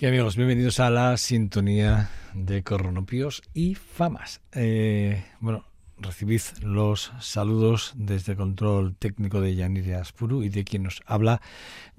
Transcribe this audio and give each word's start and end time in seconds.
Y 0.00 0.06
amigos, 0.06 0.34
bienvenidos 0.34 0.80
a 0.80 0.88
la 0.88 1.18
sintonía 1.18 2.08
de 2.32 2.62
Corronopios 2.62 3.42
y 3.52 3.74
Famas. 3.74 4.40
Eh, 4.52 5.26
bueno, 5.40 5.66
recibid 5.98 6.40
los 6.62 7.12
saludos 7.20 7.92
desde 7.96 8.32
el 8.32 8.38
control 8.38 8.96
técnico 8.96 9.42
de 9.42 9.54
Yaniria 9.54 10.00
Aspuru 10.00 10.42
y 10.42 10.48
de 10.48 10.64
quien 10.64 10.84
nos 10.84 11.02
habla, 11.04 11.42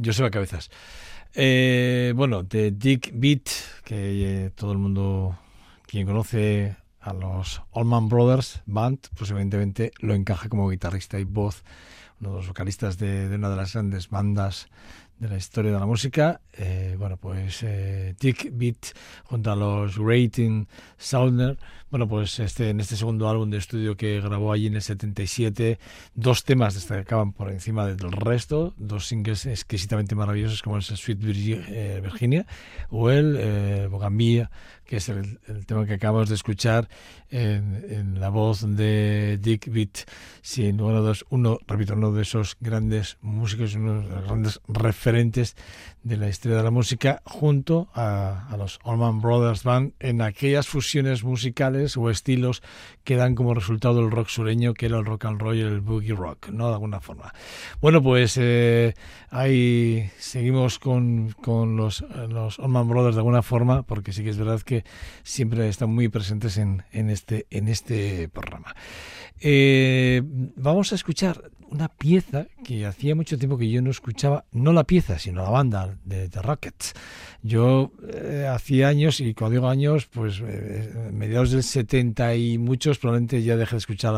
Joseba 0.03 0.31
Cabezas. 0.31 0.71
Eh, 1.35 2.13
bueno, 2.15 2.41
de 2.41 2.71
Dick 2.71 3.11
Beat, 3.13 3.49
que 3.83 4.45
eh, 4.45 4.49
todo 4.49 4.71
el 4.71 4.79
mundo, 4.79 5.37
quien 5.85 6.07
conoce 6.07 6.75
a 7.01 7.13
los 7.13 7.61
Allman 7.71 8.09
Brothers 8.09 8.63
Band, 8.65 8.97
pues 9.15 9.29
evidentemente 9.29 9.91
lo 9.99 10.15
encaja 10.15 10.49
como 10.49 10.67
guitarrista 10.71 11.19
y 11.19 11.23
voz, 11.23 11.63
uno 12.19 12.31
de 12.31 12.35
los 12.37 12.47
vocalistas 12.47 12.97
de 12.97 13.27
una 13.35 13.51
de 13.51 13.55
las 13.57 13.73
grandes 13.73 14.09
bandas 14.09 14.69
de 15.21 15.29
la 15.29 15.37
historia 15.37 15.71
de 15.71 15.79
la 15.79 15.85
música. 15.85 16.41
Eh, 16.51 16.95
bueno, 16.97 17.15
pues 17.15 17.61
eh, 17.61 18.15
Dick 18.19 18.49
Beat 18.51 18.87
junto 19.25 19.51
a 19.51 19.55
los 19.55 19.95
Rating 19.95 20.65
Soundner. 20.97 21.59
Bueno, 21.91 22.07
pues 22.07 22.39
este, 22.39 22.69
en 22.69 22.79
este 22.79 22.95
segundo 22.95 23.27
álbum 23.27 23.49
de 23.49 23.57
estudio 23.57 23.97
que 23.97 24.21
grabó 24.21 24.53
allí 24.53 24.67
en 24.67 24.75
el 24.75 24.81
77, 24.81 25.77
dos 26.15 26.45
temas 26.45 26.73
destacaban 26.73 27.33
por 27.33 27.51
encima 27.51 27.85
del 27.85 28.13
resto, 28.13 28.73
dos 28.77 29.07
singles 29.07 29.45
exquisitamente 29.45 30.15
maravillosos 30.15 30.61
como 30.61 30.77
es 30.77 30.85
Sweet 30.85 31.19
eh, 31.21 31.99
Virginia 32.01 32.45
o 32.91 33.09
el 33.09 33.35
eh, 33.37 33.89
que 34.85 34.97
es 34.97 35.09
el, 35.09 35.39
tema 35.65 35.85
que 35.85 35.93
acabamos 35.95 36.29
de 36.29 36.35
escuchar 36.35 36.89
en, 37.29 38.19
la 38.19 38.29
voz 38.29 38.61
de 38.75 39.37
Dick 39.41 39.71
Beat, 39.71 39.99
sin 40.41 40.81
uno 40.81 41.01
de, 41.01 41.17
uno, 41.29 41.59
repito, 41.65 41.93
uno 41.93 42.11
de 42.11 42.23
esos 42.23 42.57
grandes 42.59 43.17
músicos, 43.21 43.75
uno 43.75 44.01
de 44.01 44.09
los 44.09 44.23
grandes 44.25 44.61
referentes 44.67 45.55
de 46.03 46.17
la 46.17 46.27
historia 46.27 46.57
de 46.57 46.63
la 46.63 46.71
música, 46.71 47.21
junto 47.23 47.89
a, 47.93 48.49
a 48.49 48.57
los 48.57 48.79
Allman 48.83 49.21
Brothers 49.21 49.63
Band, 49.63 49.93
en 49.99 50.21
aquellas 50.21 50.67
fusiones 50.67 51.23
musicales 51.23 51.80
o 51.97 52.09
estilos 52.09 52.61
que 53.03 53.15
dan 53.15 53.35
como 53.35 53.53
resultado 53.53 53.99
el 53.99 54.11
rock 54.11 54.27
sureño, 54.27 54.73
que 54.73 54.85
era 54.85 54.97
el 54.97 55.05
rock 55.05 55.25
and 55.25 55.41
roll 55.41 55.57
y 55.57 55.61
el 55.61 55.81
boogie 55.81 56.13
rock, 56.13 56.49
¿no? 56.49 56.67
De 56.67 56.73
alguna 56.73 56.99
forma. 56.99 57.33
Bueno, 57.81 58.01
pues 58.01 58.37
eh, 58.39 58.93
ahí 59.29 60.09
seguimos 60.17 60.79
con, 60.79 61.31
con 61.41 61.77
los, 61.77 62.01
los 62.29 62.59
Allman 62.59 62.87
Brothers 62.87 63.15
de 63.15 63.19
alguna 63.19 63.41
forma, 63.41 63.83
porque 63.83 64.13
sí 64.13 64.23
que 64.23 64.29
es 64.29 64.37
verdad 64.37 64.61
que 64.61 64.83
siempre 65.23 65.67
están 65.67 65.89
muy 65.89 66.09
presentes 66.09 66.57
en, 66.57 66.83
en, 66.91 67.09
este, 67.09 67.47
en 67.49 67.67
este 67.67 68.29
programa. 68.29 68.75
Eh, 69.39 70.21
vamos 70.23 70.91
a 70.91 70.95
escuchar 70.95 71.51
una 71.71 71.87
pieza 71.87 72.47
que 72.63 72.85
hacía 72.85 73.15
mucho 73.15 73.37
tiempo 73.37 73.57
que 73.57 73.69
yo 73.69 73.81
no 73.81 73.89
escuchaba, 73.89 74.45
no 74.51 74.73
la 74.73 74.83
pieza, 74.83 75.17
sino 75.17 75.41
la 75.41 75.49
banda 75.49 75.97
de 76.03 76.27
The 76.27 76.41
Rockets. 76.41 76.93
Yo 77.41 77.91
eh, 78.13 78.45
hacía 78.47 78.89
años, 78.89 79.21
y 79.21 79.33
cuando 79.33 79.55
digo 79.55 79.69
años, 79.69 80.07
pues 80.07 80.41
eh, 80.45 81.09
mediados 81.11 81.51
del 81.51 81.63
70 81.63 82.35
y 82.35 82.57
muchos, 82.57 82.99
probablemente 82.99 83.41
ya 83.41 83.55
dejé 83.55 83.75
de 83.75 83.79
escuchar 83.79 84.13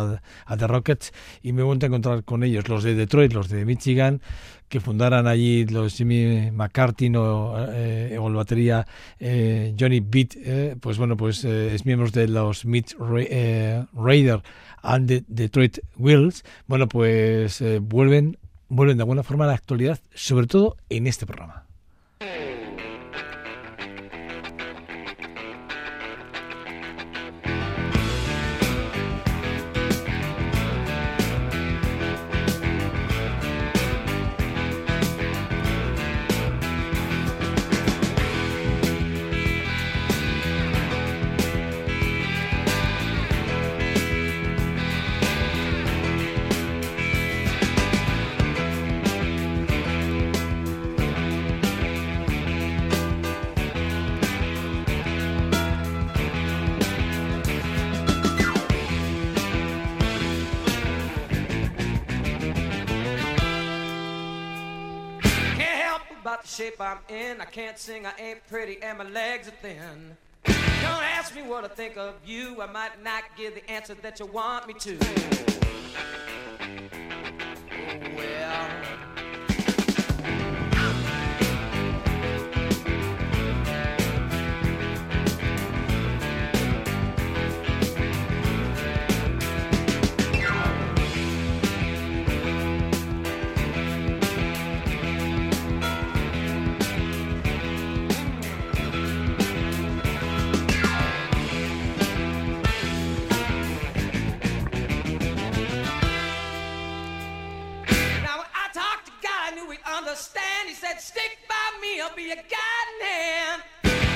a, 0.45 0.57
The 0.57 0.67
Rockets 0.67 1.13
y 1.41 1.53
me 1.53 1.61
he 1.61 1.63
vuelto 1.63 1.85
a 1.85 1.87
encontrar 1.87 2.23
con 2.23 2.43
ellos, 2.43 2.67
los 2.67 2.83
de 2.83 2.95
Detroit, 2.95 3.33
los 3.33 3.49
de 3.49 3.65
Michigan, 3.65 4.21
que 4.73 4.79
fundaran 4.79 5.27
allí 5.27 5.67
los 5.67 5.95
Jimmy 5.95 6.49
McCarthy 6.49 7.15
o, 7.15 7.55
eh, 7.69 8.17
o 8.19 8.27
el 8.27 8.33
batería 8.33 8.87
Johnny 9.79 9.99
Beat, 9.99 10.79
pues 10.79 10.97
bueno, 10.97 11.15
pues 11.15 11.45
es 11.45 11.85
miembro 11.85 12.09
de 12.09 12.27
los 12.27 12.65
Mid 12.65 12.85
Raider 12.97 14.41
and 14.81 15.07
the 15.07 15.23
Detroit 15.27 15.77
Wheels, 15.97 16.43
bueno, 16.67 16.87
pues 16.87 17.61
eh, 17.61 17.79
vuelven, 17.79 18.37
vuelven 18.67 18.97
de 18.97 19.03
alguna 19.03 19.23
forma 19.23 19.45
a 19.45 19.47
la 19.47 19.53
actualidad, 19.53 19.99
sobre 20.13 20.47
todo 20.47 20.77
en 20.89 21.07
este 21.07 21.25
programa. 21.25 21.65
Sing, 67.83 68.05
I 68.05 68.13
ain't 68.17 68.47
pretty, 68.47 68.81
and 68.81 68.97
my 68.97 69.03
legs 69.03 69.49
are 69.49 69.51
thin. 69.61 70.15
Don't 70.45 71.03
ask 71.03 71.35
me 71.35 71.41
what 71.41 71.65
I 71.65 71.67
think 71.67 71.97
of 71.97 72.15
you. 72.25 72.61
I 72.61 72.71
might 72.71 73.03
not 73.03 73.23
give 73.35 73.55
the 73.55 73.69
answer 73.69 73.93
that 73.95 74.21
you 74.21 74.25
want 74.25 74.67
me 74.69 74.73
to. 74.75 74.97
well. 78.15 79.12
I'll 112.03 112.13
be 112.17 112.31
a 112.31 112.35
guiding 112.35 113.01
hand. 113.01 113.61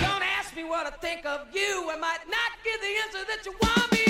Don't 0.01 0.21
ask 0.21 0.53
me 0.57 0.65
what 0.65 0.85
I 0.85 0.89
think 0.89 1.25
of 1.25 1.47
you, 1.53 1.89
I 1.89 1.95
might 1.97 2.19
not 2.27 2.51
give 2.61 2.81
the 2.81 2.93
answer 3.05 3.25
that 3.29 3.45
you 3.45 3.53
want 3.61 3.91
me 3.93 4.06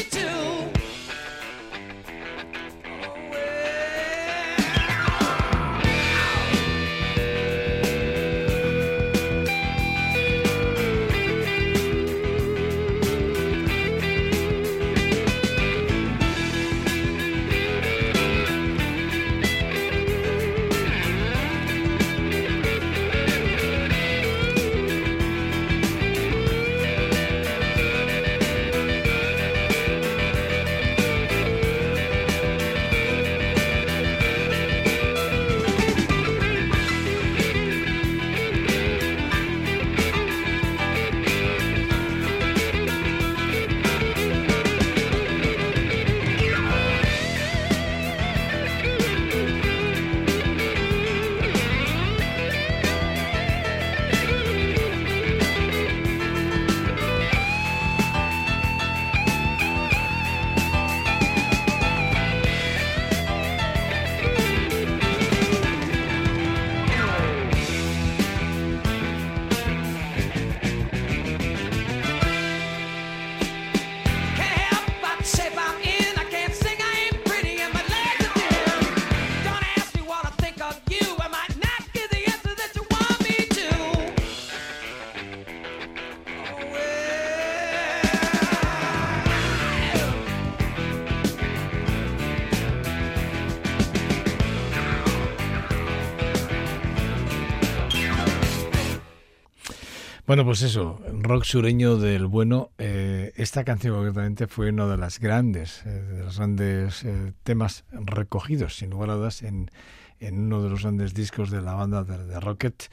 Bueno, 100.28 100.44
pues 100.44 100.62
eso, 100.62 101.00
rock 101.22 101.46
sureño 101.46 101.96
del 101.96 102.26
bueno. 102.26 102.72
Eh, 102.78 103.32
esta 103.38 103.64
canción 103.64 103.96
concretamente 103.96 104.48
fue 104.48 104.72
uno 104.72 104.90
de 104.90 104.98
las 104.98 105.22
grandes, 105.22 105.86
eh, 105.86 105.90
de 106.02 106.24
los 106.26 106.38
grandes 106.38 107.06
eh, 107.06 107.32
temas 107.44 107.86
recogidos, 107.94 108.76
sin 108.76 108.90
lugar 108.90 109.12
a 109.12 109.14
dudas, 109.14 109.42
en, 109.42 109.72
en 110.20 110.38
uno 110.38 110.62
de 110.62 110.70
los 110.70 110.82
grandes 110.82 111.14
discos 111.14 111.50
de 111.50 111.62
la 111.62 111.76
banda 111.76 112.04
de, 112.04 112.26
de 112.26 112.42
Rocket, 112.42 112.90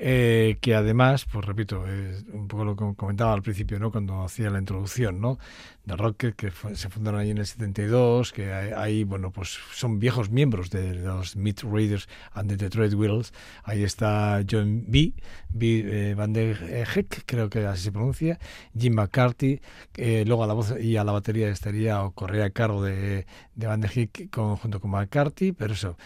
eh, 0.00 0.58
que 0.60 0.76
además, 0.76 1.26
pues 1.30 1.44
repito, 1.44 1.86
es 1.86 2.24
un 2.32 2.46
poco 2.46 2.64
lo 2.64 2.76
que 2.76 2.94
comentaba 2.94 3.32
al 3.32 3.42
principio, 3.42 3.80
¿no? 3.80 3.90
Cuando 3.90 4.22
hacía 4.22 4.48
la 4.48 4.60
introducción, 4.60 5.20
¿no? 5.20 5.38
De 5.84 5.96
Rocket, 5.96 6.36
que 6.36 6.50
fue, 6.52 6.76
se 6.76 6.88
fundaron 6.88 7.20
allí 7.20 7.30
en 7.30 7.38
el 7.38 7.46
72, 7.46 8.32
que 8.32 8.52
ahí, 8.52 9.02
bueno, 9.02 9.32
pues 9.32 9.58
son 9.72 9.98
viejos 9.98 10.30
miembros 10.30 10.70
de 10.70 10.94
los 10.94 11.34
Meat 11.34 11.62
Raiders 11.62 12.08
and 12.32 12.48
the 12.48 12.56
Detroit 12.56 12.94
Wheels. 12.94 13.32
Ahí 13.64 13.82
está 13.82 14.40
John 14.48 14.84
B. 14.86 15.14
B. 15.48 16.10
Eh, 16.10 16.14
Van 16.14 16.32
der 16.32 16.86
Heck, 16.94 17.24
creo 17.26 17.48
que 17.48 17.66
así 17.66 17.84
se 17.84 17.92
pronuncia, 17.92 18.38
Jim 18.78 18.94
McCarthy, 18.94 19.60
eh, 19.96 20.24
luego 20.26 20.44
a 20.44 20.46
la 20.46 20.54
voz 20.54 20.74
y 20.80 20.96
a 20.96 21.04
la 21.04 21.12
batería 21.12 21.48
estaría 21.48 22.02
o 22.02 22.12
corría 22.12 22.44
a 22.44 22.50
cargo 22.50 22.82
de, 22.82 23.26
de 23.54 23.66
Van 23.66 23.80
der 23.80 23.90
Heck 23.96 24.30
con, 24.30 24.56
junto 24.56 24.80
con 24.80 24.90
McCarthy, 24.90 25.52
pero 25.52 25.72
eso, 25.72 25.96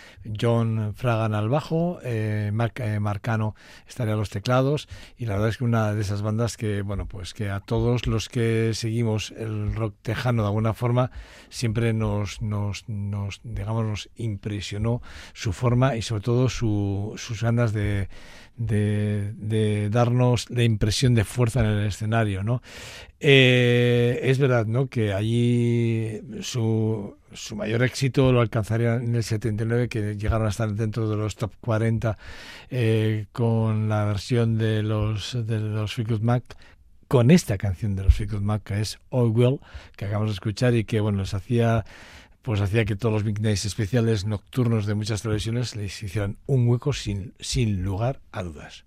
John 0.40 0.94
Fragan 0.94 1.34
al 1.34 1.48
bajo, 1.48 1.98
eh, 2.02 2.50
Mark, 2.54 2.80
Marcano 3.00 3.54
estaría 3.88 4.14
a 4.14 4.16
los 4.16 4.30
teclados. 4.30 4.88
Y 5.16 5.26
la 5.26 5.34
verdad 5.34 5.50
es 5.50 5.58
que 5.58 5.64
una 5.64 5.94
de 5.94 6.00
esas 6.00 6.22
bandas 6.22 6.56
que 6.56 6.82
bueno 6.82 7.06
pues 7.06 7.34
que 7.34 7.50
a 7.50 7.60
todos 7.60 8.06
los 8.06 8.28
que 8.28 8.72
seguimos 8.74 9.32
el 9.36 9.74
rock 9.74 9.94
tejano 10.02 10.42
de 10.42 10.48
alguna 10.48 10.74
forma 10.74 11.10
siempre 11.48 11.92
nos 11.92 12.42
nos, 12.42 12.88
nos 12.88 13.40
digamos 13.44 13.84
nos 13.84 14.10
impresionó 14.16 15.02
su 15.32 15.52
forma 15.52 15.96
y 15.96 16.02
sobre 16.02 16.22
todo 16.22 16.48
su, 16.48 17.14
sus 17.16 17.42
ganas 17.42 17.72
de, 17.72 18.08
de, 18.56 19.32
de, 19.36 19.88
darnos 19.90 20.48
la 20.50 20.62
impresión 20.62 21.14
de 21.14 21.24
fuerza 21.24 21.60
en 21.60 21.66
el 21.66 21.86
escenario 21.86 22.42
no 22.42 22.62
eh, 23.20 24.20
es 24.22 24.38
verdad 24.38 24.66
no 24.66 24.88
que 24.88 25.12
allí 25.12 26.20
su 26.40 27.16
su 27.34 27.56
mayor 27.56 27.82
éxito 27.82 28.32
lo 28.32 28.40
alcanzarían 28.40 29.04
en 29.04 29.14
el 29.14 29.22
79, 29.22 29.88
que 29.88 30.16
llegaron 30.16 30.46
a 30.46 30.50
estar 30.50 30.72
dentro 30.74 31.08
de 31.08 31.16
los 31.16 31.36
top 31.36 31.52
40 31.60 32.18
eh, 32.70 33.26
con 33.32 33.88
la 33.88 34.04
versión 34.04 34.58
de 34.58 34.82
los 34.82 35.36
de 35.46 35.58
los 35.58 35.94
Fleetwood 35.94 36.20
Mac 36.20 36.44
con 37.08 37.30
esta 37.30 37.58
canción 37.58 37.94
de 37.94 38.04
los 38.04 38.14
Fleetwood 38.14 38.42
Mac 38.42 38.62
que 38.64 38.80
es 38.80 38.98
All 39.10 39.30
Well 39.30 39.60
que 39.96 40.06
acabamos 40.06 40.30
de 40.30 40.34
escuchar 40.34 40.74
y 40.74 40.84
que 40.84 41.00
bueno 41.00 41.18
les 41.18 41.34
hacía 41.34 41.84
pues 42.42 42.60
hacía 42.60 42.84
que 42.84 42.96
todos 42.96 43.12
los 43.12 43.22
Big 43.22 43.40
Nights 43.40 43.64
especiales 43.64 44.26
nocturnos 44.26 44.86
de 44.86 44.94
muchas 44.94 45.22
televisiones 45.22 45.76
les 45.76 46.02
hicieran 46.02 46.36
un 46.46 46.68
hueco 46.68 46.92
sin, 46.92 47.34
sin 47.38 47.82
lugar 47.82 48.20
a 48.32 48.42
dudas. 48.42 48.84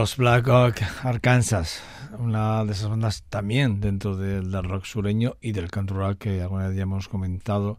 Los 0.00 0.16
Black 0.16 0.48
Oak 0.48 0.80
Arkansas, 1.04 1.82
una 2.18 2.64
de 2.64 2.72
esas 2.72 2.88
bandas 2.88 3.22
también 3.28 3.82
dentro 3.82 4.16
del, 4.16 4.50
del 4.50 4.64
rock 4.64 4.86
sureño 4.86 5.36
y 5.42 5.52
del 5.52 5.70
country 5.70 5.94
rock 5.94 6.16
que 6.20 6.40
alguna 6.40 6.68
vez 6.68 6.76
ya 6.78 6.84
hemos 6.84 7.06
comentado, 7.06 7.78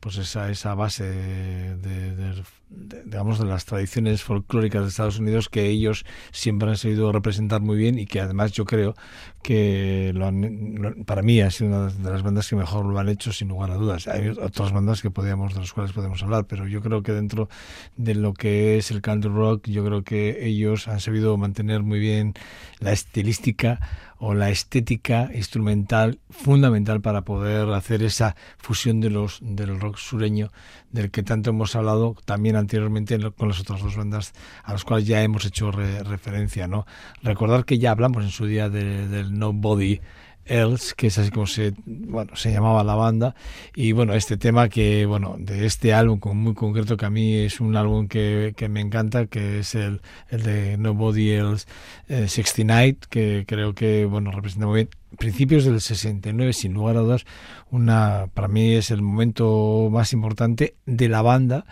pues 0.00 0.16
esa, 0.18 0.50
esa 0.50 0.74
base 0.74 1.04
de, 1.04 1.76
de, 1.76 2.42
digamos 2.70 3.38
de 3.38 3.46
las 3.46 3.64
tradiciones 3.64 4.22
folclóricas 4.22 4.82
de 4.82 4.88
Estados 4.88 5.18
Unidos 5.18 5.48
que 5.48 5.66
ellos 5.66 6.04
siempre 6.32 6.68
han 6.68 6.76
sabido 6.76 7.10
representar 7.12 7.60
muy 7.60 7.76
bien 7.76 7.98
y 7.98 8.06
que 8.06 8.20
además 8.20 8.52
yo 8.52 8.64
creo 8.64 8.94
que 9.42 10.12
lo 10.14 10.26
han, 10.26 11.04
para 11.06 11.22
mí 11.22 11.40
ha 11.40 11.50
sido 11.50 11.70
una 11.70 11.90
de 11.90 12.10
las 12.10 12.22
bandas 12.22 12.48
que 12.48 12.56
mejor 12.56 12.86
lo 12.86 12.98
han 12.98 13.08
hecho 13.08 13.32
sin 13.32 13.48
lugar 13.48 13.70
a 13.70 13.74
dudas. 13.74 14.06
Hay 14.06 14.28
otras 14.28 14.72
bandas 14.72 15.02
que 15.02 15.10
podíamos 15.10 15.54
de 15.54 15.60
las 15.60 15.72
cuales 15.72 15.92
podemos 15.92 16.22
hablar, 16.22 16.46
pero 16.46 16.66
yo 16.68 16.80
creo 16.80 17.02
que 17.02 17.12
dentro 17.12 17.48
de 17.96 18.14
lo 18.14 18.34
que 18.34 18.76
es 18.78 18.90
el 18.90 19.00
country 19.00 19.30
rock, 19.30 19.66
yo 19.68 19.84
creo 19.84 20.04
que 20.04 20.46
ellos 20.46 20.88
han 20.88 21.00
sabido 21.00 21.36
mantener 21.36 21.82
muy 21.82 21.98
bien 21.98 22.34
la 22.80 22.92
estilística 22.92 23.80
o 24.18 24.34
la 24.34 24.50
estética 24.50 25.30
instrumental 25.34 26.18
fundamental 26.30 27.00
para 27.00 27.22
poder 27.22 27.68
hacer 27.70 28.02
esa 28.02 28.36
fusión 28.58 29.00
de 29.00 29.10
los 29.10 29.38
del 29.42 29.80
rock 29.80 29.96
sureño 29.96 30.50
del 30.90 31.10
que 31.10 31.22
tanto 31.22 31.50
hemos 31.50 31.76
hablado 31.76 32.16
también 32.24 32.56
anteriormente 32.56 33.18
con 33.32 33.48
las 33.48 33.60
otras 33.60 33.82
dos 33.82 33.96
bandas 33.96 34.32
a 34.64 34.72
las 34.72 34.84
cuales 34.84 35.06
ya 35.06 35.22
hemos 35.22 35.44
hecho 35.44 35.70
re, 35.70 36.02
referencia 36.02 36.66
no 36.66 36.86
recordar 37.22 37.64
que 37.64 37.78
ya 37.78 37.92
hablamos 37.92 38.24
en 38.24 38.30
su 38.30 38.46
día 38.46 38.68
de, 38.68 39.08
del 39.08 39.38
Nobody 39.38 40.00
Else, 40.48 40.94
que 40.96 41.08
es 41.08 41.18
así 41.18 41.30
como 41.30 41.46
se, 41.46 41.74
bueno, 41.86 42.36
se 42.36 42.52
llamaba 42.52 42.82
la 42.84 42.94
banda. 42.94 43.34
Y 43.74 43.92
bueno, 43.92 44.14
este 44.14 44.36
tema 44.36 44.68
que, 44.68 45.06
bueno, 45.06 45.36
de 45.38 45.66
este 45.66 45.94
álbum 45.94 46.20
muy 46.34 46.54
concreto, 46.54 46.96
que 46.96 47.06
a 47.06 47.10
mí 47.10 47.34
es 47.36 47.60
un 47.60 47.76
álbum 47.76 48.08
que, 48.08 48.54
que 48.56 48.68
me 48.68 48.80
encanta, 48.80 49.26
que 49.26 49.60
es 49.60 49.74
el, 49.74 50.00
el 50.30 50.42
de 50.42 50.76
Nobody 50.78 51.30
Else 51.30 51.66
69, 52.08 52.88
eh, 52.88 52.96
que 53.08 53.44
creo 53.46 53.74
que, 53.74 54.04
bueno, 54.04 54.30
representa 54.30 54.66
muy 54.66 54.76
bien 54.76 54.88
principios 55.16 55.64
del 55.64 55.80
69, 55.80 56.52
sin 56.52 56.74
lugar 56.74 56.96
a 56.96 57.00
dudas, 57.00 57.24
una, 57.70 58.28
para 58.34 58.48
mí 58.48 58.74
es 58.74 58.90
el 58.90 59.02
momento 59.02 59.88
más 59.90 60.12
importante 60.12 60.74
de 60.86 61.08
la 61.08 61.22
banda, 61.22 61.64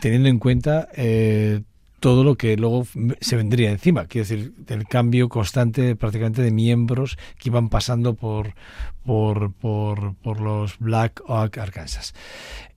teniendo 0.00 0.28
en 0.28 0.38
cuenta 0.38 0.88
eh, 0.94 1.62
todo 2.06 2.22
lo 2.22 2.36
que 2.36 2.56
luego 2.56 2.86
se 3.20 3.34
vendría 3.34 3.68
encima, 3.68 4.06
quiero 4.06 4.28
decir, 4.28 4.54
del 4.58 4.86
cambio 4.86 5.28
constante 5.28 5.96
prácticamente 5.96 6.40
de 6.40 6.52
miembros 6.52 7.18
que 7.36 7.48
iban 7.48 7.68
pasando 7.68 8.14
por, 8.14 8.54
por, 9.02 9.52
por, 9.52 10.40
los 10.40 10.78
Black 10.78 11.20
Oak 11.26 11.58
Arkansas. 11.58 12.14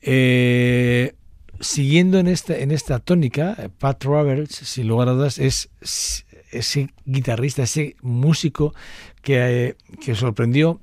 Eh, 0.02 1.14
siguiendo 1.60 2.18
en 2.18 2.28
esta, 2.28 2.58
en 2.58 2.72
esta 2.72 2.98
tónica, 2.98 3.70
Pat 3.78 4.04
Roberts, 4.04 4.56
sin 4.56 4.88
lugar 4.88 5.10
a 5.10 5.12
dudas, 5.12 5.38
es 5.38 5.70
ese 6.50 6.90
guitarrista, 7.06 7.62
ese 7.62 7.98
músico 8.02 8.74
que, 9.22 9.76
que 10.04 10.16
sorprendió 10.16 10.82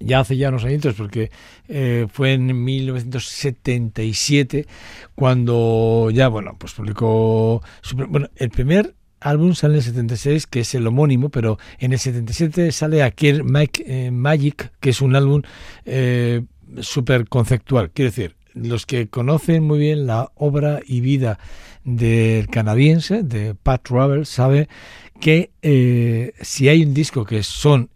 ya 0.00 0.20
hace 0.20 0.36
ya 0.36 0.50
unos 0.50 0.64
añitos, 0.64 0.94
porque 0.94 1.30
eh, 1.68 2.06
fue 2.10 2.34
en 2.34 2.64
1977 2.64 4.66
cuando 5.14 6.10
ya, 6.12 6.28
bueno, 6.28 6.56
pues 6.58 6.74
publicó, 6.74 7.62
bueno, 8.08 8.28
el 8.36 8.50
primer 8.50 8.94
álbum 9.20 9.54
sale 9.54 9.74
en 9.74 9.78
el 9.78 9.84
76, 9.84 10.46
que 10.46 10.60
es 10.60 10.74
el 10.74 10.86
homónimo, 10.86 11.30
pero 11.30 11.58
en 11.78 11.92
el 11.92 11.98
77 11.98 12.72
sale 12.72 13.02
aquí 13.02 13.32
Mike, 13.42 13.84
eh, 13.86 14.10
Magic, 14.10 14.72
que 14.80 14.90
es 14.90 15.00
un 15.00 15.16
álbum 15.16 15.42
eh, 15.84 16.42
súper 16.80 17.28
conceptual, 17.28 17.90
quiero 17.90 18.10
decir, 18.10 18.36
los 18.54 18.86
que 18.86 19.08
conocen 19.08 19.64
muy 19.64 19.78
bien 19.78 20.06
la 20.06 20.30
obra 20.34 20.80
y 20.86 21.00
vida 21.00 21.38
del 21.84 22.48
canadiense, 22.48 23.22
de 23.22 23.54
Pat 23.54 23.88
Roberts, 23.88 24.28
sabe 24.28 24.68
que 25.20 25.50
eh, 25.62 26.32
si 26.40 26.68
hay 26.68 26.84
un 26.84 26.94
disco 26.94 27.24
que 27.24 27.42
son 27.42 27.90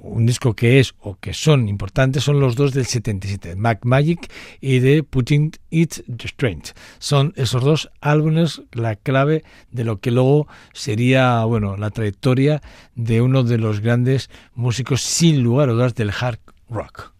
un 0.00 0.26
disco 0.26 0.54
que 0.54 0.80
es 0.80 0.94
o 1.00 1.16
que 1.16 1.34
son 1.34 1.68
importantes 1.68 2.24
son 2.24 2.40
los 2.40 2.56
dos 2.56 2.72
del 2.72 2.86
77, 2.86 3.56
Mac 3.56 3.84
Magic 3.84 4.30
y 4.60 4.78
de 4.78 5.02
Putting 5.02 5.52
It 5.70 6.00
Strange. 6.24 6.72
Son 6.98 7.32
esos 7.36 7.62
dos 7.62 7.90
álbumes 8.00 8.62
la 8.72 8.96
clave 8.96 9.44
de 9.70 9.84
lo 9.84 10.00
que 10.00 10.10
luego 10.10 10.46
sería, 10.72 11.44
bueno, 11.44 11.76
la 11.76 11.90
trayectoria 11.90 12.62
de 12.94 13.20
uno 13.22 13.42
de 13.42 13.58
los 13.58 13.80
grandes 13.80 14.30
músicos 14.54 15.02
sin 15.02 15.42
lugar 15.42 15.68
a 15.68 15.72
dudas 15.72 15.94
del 15.94 16.10
hard 16.10 16.38
rock. 16.68 17.17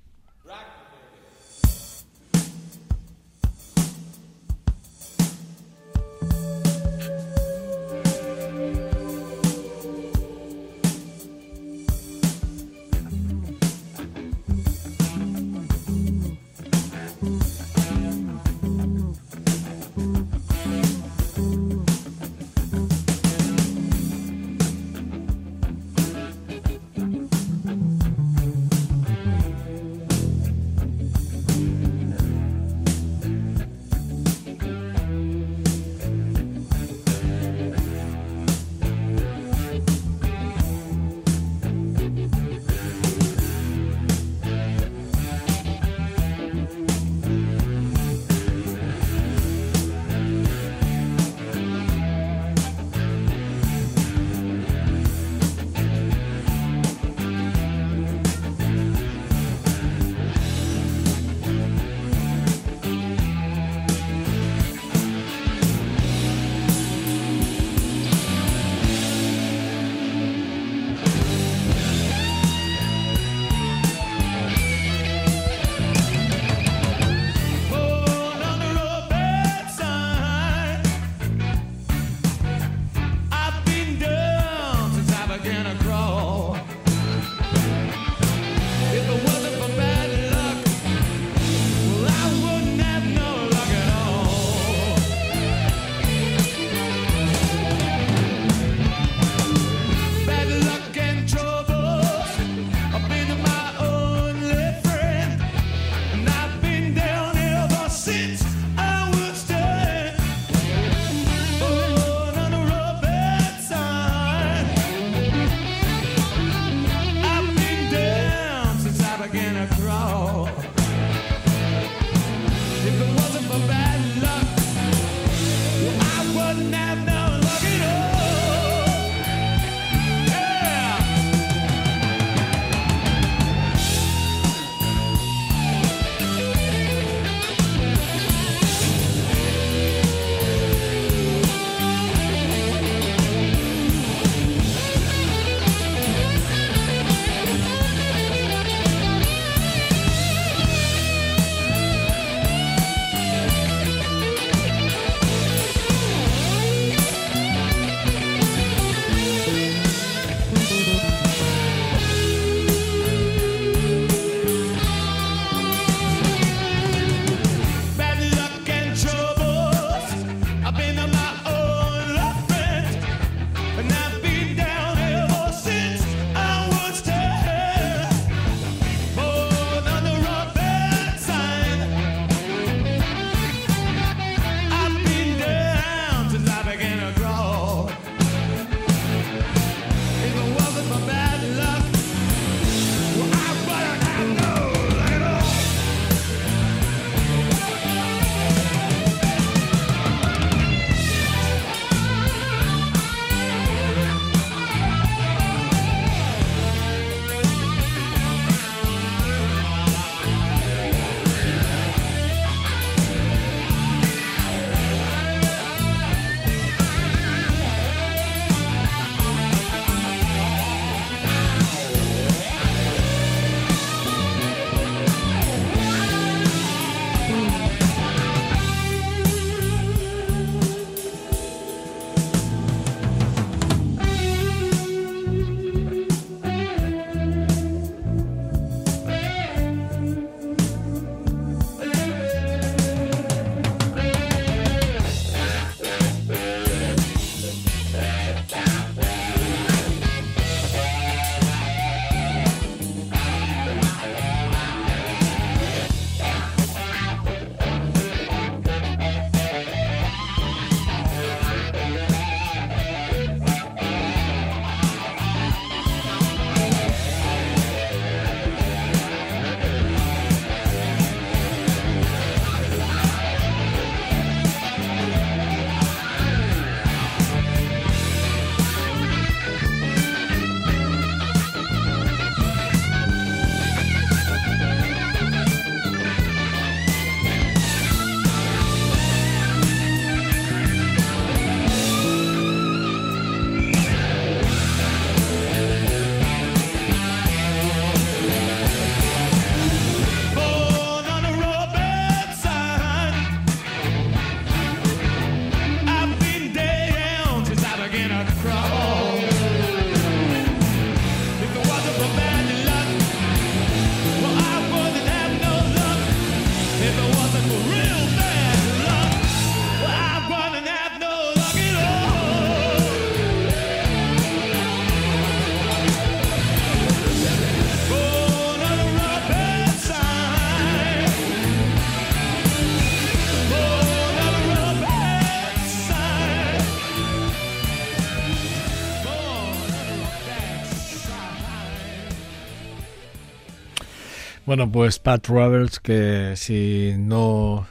Bueno, 344.49 344.73
pues 344.73 344.99
Pat 344.99 345.27
Roberts, 345.27 345.79
que 345.79 346.33
si 346.37 346.95
no, 346.97 347.67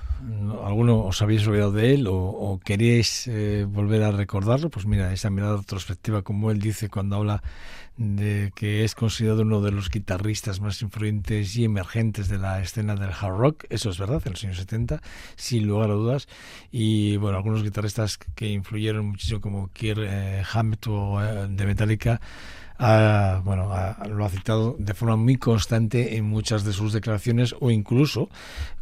alguno 0.63 1.05
os 1.05 1.19
habéis 1.23 1.47
olvidado 1.47 1.71
de 1.71 1.95
él 1.95 2.05
o, 2.07 2.59
queréis 2.63 3.27
eh, 3.27 3.65
volver 3.67 4.03
a 4.03 4.11
recordarlo, 4.11 4.69
pues 4.69 4.85
mira, 4.85 5.11
esa 5.11 5.31
mirada 5.31 5.57
retrospectiva, 5.57 6.21
como 6.21 6.51
él 6.51 6.59
dice 6.59 6.87
cuando 6.87 7.15
habla 7.15 7.41
de 7.97 8.51
que 8.55 8.83
es 8.83 8.93
considerado 8.93 9.41
uno 9.41 9.61
de 9.61 9.71
los 9.71 9.89
guitarristas 9.89 10.61
más 10.61 10.79
influyentes 10.83 11.55
y 11.55 11.65
emergentes 11.65 12.27
de 12.27 12.37
la 12.37 12.61
escena 12.61 12.93
del 12.93 13.09
hard 13.09 13.35
rock, 13.35 13.65
eso 13.69 13.89
es 13.89 13.97
verdad, 13.97 14.21
en 14.25 14.33
los 14.33 14.43
años 14.43 14.57
70, 14.57 15.01
sin 15.35 15.65
lugar 15.65 15.89
a 15.89 15.93
dudas, 15.93 16.27
y 16.71 17.17
bueno, 17.17 17.37
algunos 17.37 17.63
guitarristas 17.63 18.19
que 18.19 18.49
influyeron 18.49 19.07
muchísimo 19.07 19.41
como 19.41 19.69
Kirk 19.73 20.01
eh, 20.03 20.43
o 20.89 21.23
eh, 21.23 21.47
de 21.49 21.65
Metallica, 21.65 22.21
bueno, 22.79 23.69
lo 24.09 24.25
ha 24.25 24.29
citado 24.29 24.75
de 24.77 24.93
forma 24.93 25.15
muy 25.15 25.37
constante 25.37 26.17
en 26.17 26.25
muchas 26.25 26.63
de 26.63 26.73
sus 26.73 26.93
declaraciones 26.93 27.55
o 27.59 27.71
incluso 27.71 28.29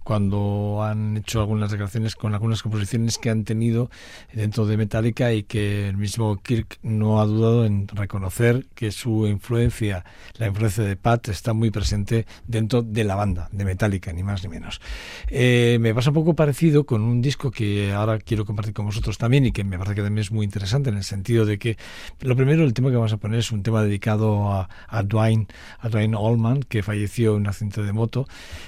cuando 0.06 0.84
han 0.84 1.18
hecho 1.18 1.40
algunas 1.40 1.72
declaraciones 1.72 2.16
con 2.16 2.36
algunas 2.36 2.62
composiciones 2.62 3.18
que 3.18 3.32
han 3.32 3.44
tenido 3.44 3.90
dentro 4.32 4.68
de 4.68 4.78
Metallica 4.78 5.34
y 5.34 5.42
que 5.42 5.90
el 5.90 5.98
mismo 5.98 6.38
Kirk 6.44 6.78
no 6.84 7.20
ha 7.20 7.26
dudado 7.26 7.66
en 7.66 7.88
reconocer 7.88 8.68
que 8.76 8.92
su 8.92 9.26
influencia, 9.26 10.06
la 10.38 10.46
influencia 10.46 10.84
de 10.84 10.96
Pat, 10.96 11.28
está 11.30 11.54
muy 11.54 11.72
presente 11.72 12.28
dentro 12.46 12.84
de 12.84 13.04
la 13.04 13.16
banda 13.16 13.50
de 13.52 13.66
Metallica, 13.66 14.14
ni 14.14 14.22
más 14.22 14.44
ni 14.44 14.50
menos. 14.50 14.80
Eh, 15.28 15.80
me 15.82 15.96
pasa 15.96 16.12
un 16.12 16.14
poco 16.14 16.36
parecido 16.36 16.86
con 16.86 17.02
un 17.02 17.24
disco 17.24 17.50
que 17.50 17.92
ahora 17.92 18.20
quiero 18.20 18.46
compartir 18.46 18.76
con 18.76 18.86
vosotros 18.86 19.18
también 19.18 19.48
y 19.48 19.52
que 19.52 19.64
me 19.64 19.80
parece 19.80 19.96
que 19.96 20.04
también 20.04 20.22
es 20.22 20.32
muy 20.32 20.46
interesante 20.46 20.92
en 20.92 20.98
el 20.98 21.04
sentido 21.04 21.48
de 21.48 21.58
que 21.58 21.78
lo 22.20 22.36
primero, 22.36 22.64
el 22.64 22.76
tema 22.76 22.92
que 22.92 22.96
vamos 22.98 23.14
a 23.14 23.18
poner 23.18 23.40
es 23.40 23.52
un 23.52 23.64
tema 23.64 23.82
dedicado 23.82 24.52
a, 24.52 24.70
a 24.88 25.02
Dwayne, 25.02 25.48
a 25.80 25.90
Dwayne 25.90 26.16
Allman, 26.16 26.62
que 26.62 26.84
falleció 26.84 27.32
en 27.32 27.42
un 27.42 27.48
accidente 27.48 27.82
de 27.82 27.92
moto 27.92 28.28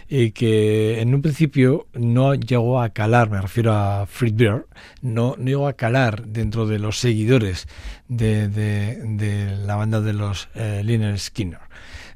y 0.10 0.32
que 0.32 1.00
en 1.00 1.13
un 1.13 1.21
principio 1.27 1.87
no 1.93 2.35
llegó 2.35 2.81
a 2.81 2.89
calar, 2.89 3.29
me 3.29 3.41
refiero 3.41 3.73
a 3.73 4.07
no, 5.01 5.35
no 5.37 5.45
llegó 5.45 5.67
a 5.67 5.73
calar 5.73 6.25
dentro 6.25 6.65
de 6.65 6.79
los 6.79 6.99
seguidores 6.99 7.67
de, 8.07 9.57
la 9.65 9.75
banda 9.75 9.99
de 9.99 10.13
los 10.13 10.47
eh, 10.55 10.81
Liner 10.85 11.19
Skinner. 11.19 11.59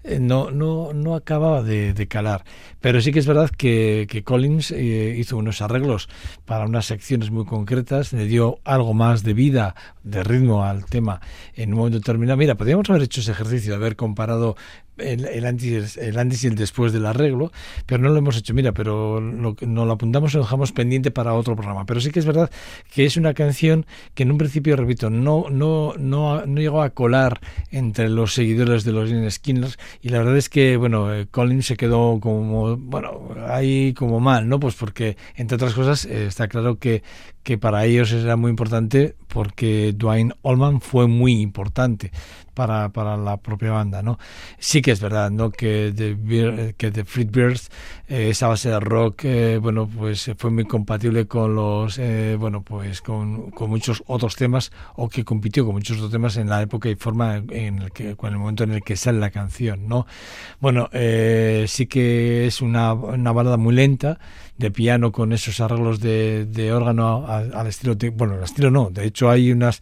Eh, 0.03 0.19
no, 0.19 0.49
no, 0.49 0.93
no 0.93 1.15
acababa 1.15 1.61
de, 1.61 2.07
calar. 2.07 2.45
Pero 2.79 3.01
sí 3.01 3.11
que 3.11 3.19
es 3.19 3.27
verdad 3.27 3.49
que, 3.49 4.07
que 4.09 4.23
Collins 4.23 4.71
eh, 4.71 5.15
hizo 5.17 5.35
unos 5.35 5.61
arreglos 5.61 6.07
para 6.45 6.65
unas 6.65 6.85
secciones 6.85 7.29
muy 7.31 7.43
concretas, 7.43 8.13
le 8.13 8.25
dio 8.25 8.59
algo 8.63 8.93
más 8.93 9.23
de 9.23 9.33
vida, 9.33 9.75
de 10.03 10.23
ritmo 10.23 10.63
al 10.63 10.85
tema 10.85 11.19
en 11.53 11.73
un 11.73 11.79
momento 11.79 11.99
determinado. 11.99 12.37
Mira, 12.37 12.55
podríamos 12.55 12.89
haber 12.89 13.03
hecho 13.03 13.19
ese 13.19 13.31
ejercicio 13.31 13.71
de 13.71 13.75
haber 13.75 13.97
comparado 13.97 14.55
el, 14.97 15.45
antes, 15.45 15.97
el 15.97 16.17
antes 16.17 16.43
y 16.43 16.47
el 16.47 16.55
después 16.55 16.93
del 16.93 17.05
arreglo, 17.05 17.51
pero 17.85 18.01
no 18.01 18.09
lo 18.09 18.17
hemos 18.17 18.37
hecho. 18.37 18.53
Mira, 18.53 18.71
pero 18.71 19.19
lo, 19.19 19.55
nos 19.61 19.87
lo 19.87 19.93
apuntamos 19.93 20.33
y 20.33 20.37
lo 20.37 20.43
dejamos 20.43 20.71
pendiente 20.71 21.11
para 21.11 21.33
otro 21.33 21.55
programa. 21.55 21.85
Pero 21.85 22.01
sí 22.01 22.11
que 22.11 22.19
es 22.19 22.25
verdad 22.25 22.49
que 22.93 23.05
es 23.05 23.17
una 23.17 23.33
canción 23.33 23.85
que 24.13 24.23
en 24.23 24.31
un 24.31 24.37
principio, 24.37 24.75
repito, 24.75 25.09
no, 25.09 25.45
no, 25.49 25.93
no, 25.97 26.45
no 26.45 26.61
llegó 26.61 26.81
a 26.81 26.91
colar 26.91 27.39
entre 27.71 28.09
los 28.09 28.33
seguidores 28.33 28.83
de 28.83 28.91
los 28.91 29.33
Skinners 29.33 29.77
y 30.01 30.09
la 30.09 30.19
verdad 30.19 30.37
es 30.37 30.49
que, 30.49 30.77
bueno, 30.77 31.13
eh, 31.13 31.27
Collins 31.29 31.65
se 31.65 31.77
quedó 31.77 32.19
como, 32.19 32.77
bueno, 32.77 33.29
ahí 33.47 33.93
como 33.93 34.19
mal, 34.19 34.47
¿no? 34.47 34.59
Pues 34.59 34.75
porque, 34.75 35.17
entre 35.35 35.55
otras 35.55 35.73
cosas, 35.73 36.05
eh, 36.05 36.25
está 36.27 36.47
claro 36.47 36.77
que, 36.77 37.03
que 37.43 37.57
para 37.57 37.85
ellos 37.85 38.11
era 38.11 38.35
muy 38.35 38.49
importante 38.49 39.15
porque 39.27 39.93
Dwayne 39.95 40.33
Allman 40.43 40.81
fue 40.81 41.07
muy 41.07 41.41
importante 41.41 42.11
para, 42.53 42.89
para 42.89 43.17
la 43.17 43.37
propia 43.37 43.71
banda, 43.71 44.01
¿no? 44.01 44.19
Sí 44.59 44.81
que 44.81 44.91
es 44.91 44.99
verdad, 44.99 45.31
¿no? 45.31 45.51
Que 45.51 45.91
de, 45.91 46.73
que 46.77 46.91
de 46.91 47.05
Freebirds, 47.05 47.69
eh, 48.07 48.29
esa 48.29 48.47
base 48.47 48.69
de 48.69 48.79
rock, 48.79 49.25
eh, 49.25 49.59
bueno, 49.61 49.87
pues 49.87 50.31
fue 50.37 50.51
muy 50.51 50.65
compatible 50.65 51.27
con 51.27 51.55
los, 51.55 51.97
eh, 51.97 52.35
bueno, 52.39 52.61
pues 52.61 53.01
con, 53.01 53.51
con, 53.51 53.69
muchos 53.69 54.03
otros 54.07 54.35
temas 54.35 54.71
o 54.95 55.07
que 55.07 55.23
compitió 55.23 55.65
con 55.65 55.75
muchos 55.75 55.97
otros 55.97 56.11
temas 56.11 56.37
en 56.37 56.49
la 56.49 56.61
época 56.61 56.89
y 56.89 56.95
forma 56.95 57.37
en 57.37 57.79
el 57.79 57.91
que, 57.91 58.09
en 58.09 58.33
el 58.33 58.37
momento 58.37 58.63
en 58.63 58.71
el 58.71 58.83
que 58.83 58.95
sale 58.95 59.19
la 59.19 59.31
canción, 59.31 59.87
¿no? 59.87 60.05
Bueno, 60.59 60.89
sí 60.91 61.87
que 61.87 62.45
es 62.47 62.61
una, 62.61 62.93
una 62.93 63.31
balada 63.31 63.57
muy 63.57 63.73
lenta, 63.73 64.19
de 64.61 64.71
piano 64.71 65.11
con 65.11 65.33
esos 65.33 65.59
arreglos 65.59 65.99
de, 65.99 66.45
de 66.45 66.71
órgano 66.71 67.25
al, 67.27 67.67
estilo, 67.67 67.95
bueno, 68.13 68.35
al 68.35 68.43
estilo 68.43 68.71
no, 68.71 68.89
de 68.89 69.05
hecho 69.05 69.29
hay 69.29 69.51
unas 69.51 69.81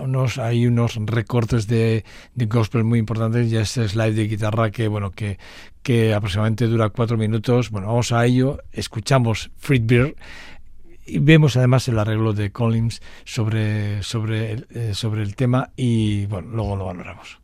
unos 0.00 0.38
hay 0.38 0.66
unos 0.66 0.96
recortes 0.96 1.68
de, 1.68 2.03
de 2.34 2.46
gospel 2.46 2.84
muy 2.84 2.98
importantes 2.98 3.50
y 3.50 3.56
ese 3.56 3.88
slide 3.88 4.14
de 4.14 4.28
guitarra 4.28 4.70
que 4.70 4.88
bueno 4.88 5.10
que, 5.10 5.38
que 5.82 6.14
aproximadamente 6.14 6.66
dura 6.66 6.90
cuatro 6.90 7.16
minutos. 7.16 7.70
Bueno, 7.70 7.88
vamos 7.88 8.12
a 8.12 8.24
ello, 8.24 8.58
escuchamos 8.72 9.50
Beer 9.68 10.16
y 11.06 11.18
vemos 11.18 11.56
además 11.56 11.86
el 11.88 11.98
arreglo 11.98 12.32
de 12.32 12.50
Collins 12.50 13.02
sobre, 13.24 14.02
sobre, 14.02 14.64
eh, 14.70 14.94
sobre 14.94 15.22
el 15.22 15.36
tema 15.36 15.70
y 15.76 16.26
bueno, 16.26 16.48
luego 16.52 16.76
lo 16.76 16.86
valoramos. 16.86 17.43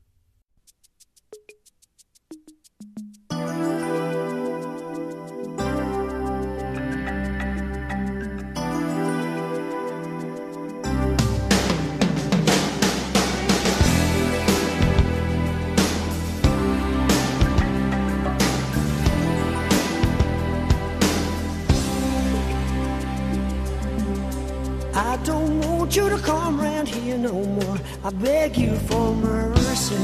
want 25.91 26.09
you 26.09 26.17
to 26.17 26.23
come 26.23 26.57
round 26.57 26.87
here 26.87 27.17
no 27.17 27.33
more. 27.33 27.77
I 28.05 28.11
beg 28.11 28.55
you 28.55 28.77
for 28.87 29.13
mercy. 29.13 29.95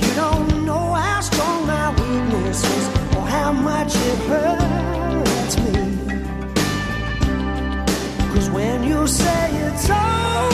You 0.00 0.14
don't 0.14 0.66
know 0.66 0.92
how 0.92 1.20
strong 1.22 1.66
my 1.66 1.88
weakness 1.92 2.62
is 2.62 2.88
or 3.16 3.26
how 3.26 3.52
much 3.52 3.94
it 3.96 4.18
hurts 4.28 5.56
me. 5.64 5.72
Cause 8.34 8.50
when 8.50 8.84
you 8.84 9.06
say 9.06 9.50
it's 9.66 9.88
over. 9.88 10.53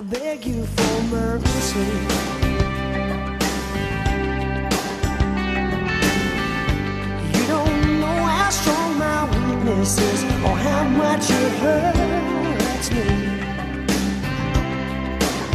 I 0.00 0.02
beg 0.02 0.46
you 0.46 0.64
for 0.64 1.02
mercy. 1.14 1.80
You 7.34 7.46
don't 7.46 8.00
know 8.00 8.20
how 8.34 8.48
strong 8.48 8.96
my 8.96 9.24
weakness 9.26 9.98
is 9.98 10.24
or 10.42 10.56
how 10.56 10.84
much 10.88 11.28
it 11.28 11.52
hurts 11.60 12.90
me. 12.92 13.08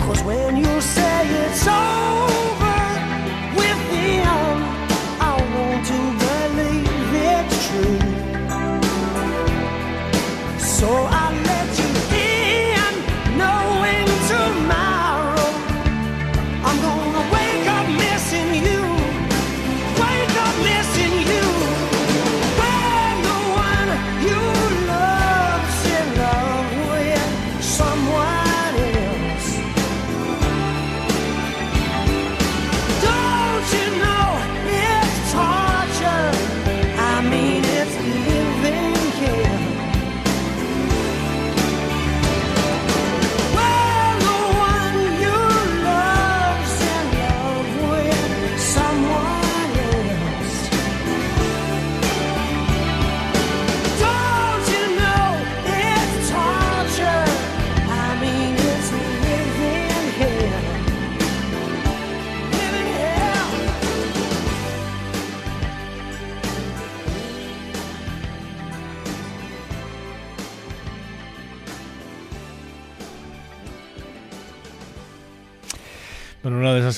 Cause 0.06 0.22
when 0.22 0.58
you 0.58 0.80
say 0.80 1.28
it's 1.28 1.68
over. 1.68 2.45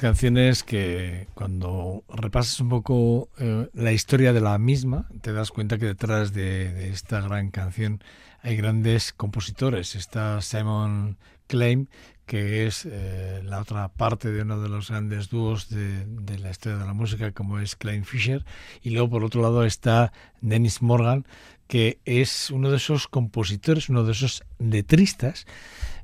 Canciones 0.01 0.63
que 0.63 1.27
cuando 1.33 2.03
repasas 2.07 2.59
un 2.59 2.69
poco 2.69 3.29
eh, 3.39 3.67
la 3.73 3.91
historia 3.91 4.31
de 4.31 4.41
la 4.41 4.57
misma, 4.57 5.07
te 5.21 5.33
das 5.33 5.49
cuenta 5.49 5.77
que 5.77 5.85
detrás 5.85 6.33
de, 6.33 6.89
esta 6.89 7.21
gran 7.21 7.49
canción 7.49 8.03
hay 8.41 8.57
grandes 8.57 9.11
compositores. 9.11 9.95
Está 9.95 10.41
Simon 10.41 11.17
Klein, 11.47 11.89
que 12.25 12.67
es 12.67 12.85
eh, 12.85 13.41
la 13.43 13.59
otra 13.59 13.87
parte 13.87 14.31
de 14.31 14.43
uno 14.43 14.61
de 14.61 14.69
los 14.69 14.89
grandes 14.89 15.29
dúos 15.29 15.69
de, 15.69 16.05
de, 16.05 16.37
la 16.37 16.51
historia 16.51 16.77
de 16.77 16.85
la 16.85 16.93
música, 16.93 17.31
como 17.31 17.59
es 17.59 17.75
Klein 17.75 18.05
Fisher. 18.05 18.45
Y 18.83 18.91
luego, 18.91 19.09
por 19.09 19.23
otro 19.23 19.41
lado, 19.41 19.63
está 19.63 20.11
Dennis 20.41 20.81
Morgan, 20.81 21.25
que 21.67 21.99
es 22.05 22.51
uno 22.51 22.69
de 22.69 22.77
esos 22.77 23.07
compositores, 23.07 23.89
uno 23.89 24.03
de 24.03 24.11
esos 24.11 24.43
letristas 24.59 25.47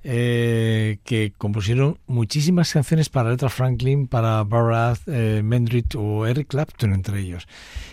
eh, 0.04 1.00
que 1.04 1.34
compusieron 1.38 1.98
muchísimas 2.08 2.74
canciones 2.74 3.10
para 3.10 3.30
Aretha 3.30 3.50
Franklin, 3.50 4.08
para 4.08 4.44
Barbara 4.44 4.96
eh, 5.08 5.42
Mendrit 5.44 5.96
o 5.96 6.26
Eric 6.28 6.48
Clapton 6.50 6.94
entre 6.94 7.22
ellos. 7.22 7.48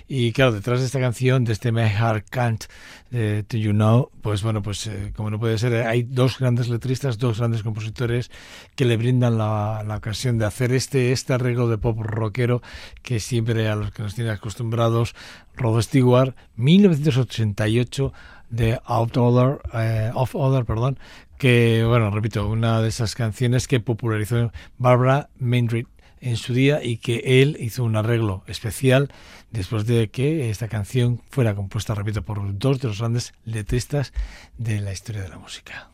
Y 0.08 0.32
claro, 0.32 0.50
detrás 0.50 0.80
de 0.80 0.86
esta 0.86 0.98
canción, 0.98 1.44
de 1.44 1.52
este 1.52 1.70
My 1.70 1.88
Heart 1.88 2.26
Can't 2.30 2.64
eh, 3.12 3.44
To 3.46 3.56
You 3.56 3.70
Know, 3.70 4.10
pues 4.22 4.42
bueno, 4.42 4.60
pues 4.60 4.86
eh, 4.88 5.12
como 5.14 5.30
no 5.30 5.38
puede 5.38 5.56
ser, 5.56 5.86
hay 5.86 6.02
dos 6.02 6.38
grandes 6.40 6.68
letristas, 6.68 7.16
dos 7.18 7.38
grandes 7.38 7.62
compositores 7.62 8.30
que 8.74 8.84
le 8.84 8.96
brindan 8.96 9.38
la, 9.38 9.84
la, 9.86 9.96
ocasión 9.96 10.36
de 10.36 10.46
hacer 10.46 10.72
este, 10.72 11.12
este 11.12 11.32
arreglo 11.32 11.68
de 11.68 11.78
pop 11.78 11.96
rockero 12.00 12.60
que 13.02 13.20
siempre 13.20 13.68
a 13.68 13.76
los 13.76 13.92
que 13.92 14.02
nos 14.02 14.16
tiene 14.16 14.30
acostumbrados 14.30 15.14
Rod 15.56 15.80
Stewart, 15.80 16.34
1988 16.56 18.12
de 18.50 18.80
Out 18.84 19.16
Order, 19.16 19.60
eh, 19.74 20.10
Off 20.14 20.34
Order, 20.34 20.64
perdón, 20.64 20.98
que, 21.40 21.84
bueno, 21.86 22.10
repito, 22.10 22.46
una 22.46 22.82
de 22.82 22.90
esas 22.90 23.14
canciones 23.14 23.66
que 23.66 23.80
popularizó 23.80 24.52
Barbara 24.76 25.30
Maynard 25.38 25.86
en 26.20 26.36
su 26.36 26.52
día 26.52 26.84
y 26.84 26.98
que 26.98 27.40
él 27.40 27.56
hizo 27.58 27.82
un 27.82 27.96
arreglo 27.96 28.44
especial 28.46 29.10
después 29.50 29.86
de 29.86 30.10
que 30.10 30.50
esta 30.50 30.68
canción 30.68 31.22
fuera 31.30 31.54
compuesta, 31.54 31.94
repito, 31.94 32.20
por 32.20 32.58
dos 32.58 32.78
de 32.78 32.88
los 32.88 32.98
grandes 32.98 33.32
letristas 33.46 34.12
de 34.58 34.82
la 34.82 34.92
historia 34.92 35.22
de 35.22 35.30
la 35.30 35.38
música. 35.38 35.88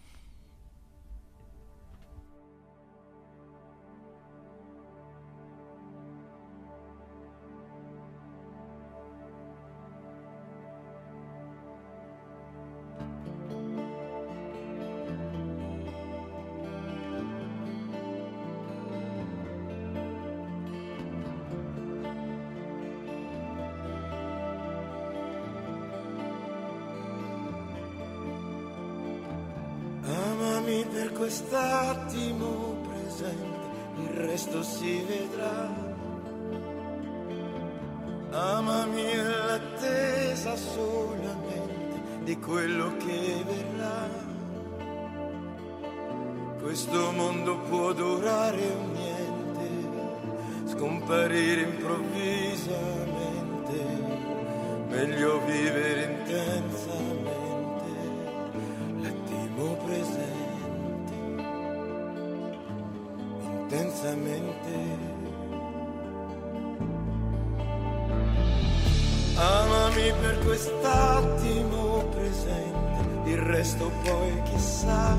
Amami 69.97 70.13
per 70.21 70.39
quest'attimo 70.45 72.05
presente, 72.11 73.31
il 73.31 73.39
resto 73.39 73.91
poi 74.05 74.43
chissà. 74.43 75.17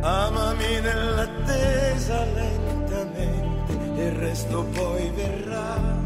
Amami 0.00 0.80
nell'attesa 0.80 2.24
lentamente, 2.26 3.72
il 4.00 4.12
resto 4.12 4.62
poi 4.72 5.10
verrà. 5.16 5.96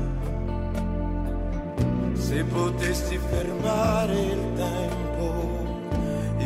Se 2.15 2.45
potessi 2.45 3.19
fermare 3.19 4.19
il 4.19 4.53
tempo, 4.55 5.67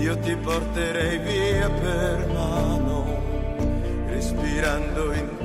io 0.01 0.19
ti 0.19 0.35
porterei 0.35 1.19
via 1.19 1.71
per 1.71 2.27
mano 2.33 3.05
respirando 4.09 5.13
intensamente 5.13 5.36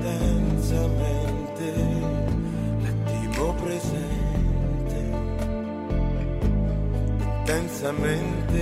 intensamente. 7.42 8.60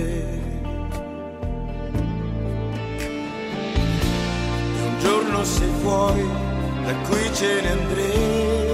E 4.76 4.82
un 4.82 4.98
giorno 4.98 5.44
se 5.44 5.66
vuoi, 5.82 6.26
da 6.84 6.94
qui 7.08 7.34
ce 7.34 7.60
ne 7.60 7.70
andremo, 7.70 8.69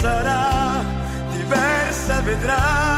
sarà 0.00 0.82
diversa, 1.30 2.20
vedrai. 2.22 2.88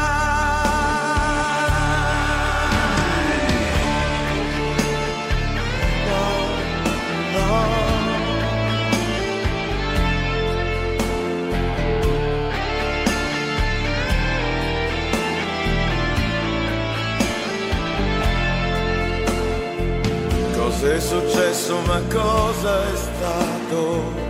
Cos'è 20.55 20.99
successo 20.99 21.79
ma 21.85 22.01
cosa 22.09 22.83
è 22.83 22.95
stato? 22.95 24.22